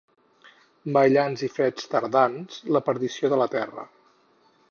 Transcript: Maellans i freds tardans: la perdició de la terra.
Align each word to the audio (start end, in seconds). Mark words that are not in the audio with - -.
Maellans 0.95 1.43
i 1.49 1.49
freds 1.57 1.85
tardans: 1.91 2.57
la 2.77 2.83
perdició 2.89 3.33
de 3.35 3.39
la 3.43 3.49
terra. 3.57 3.87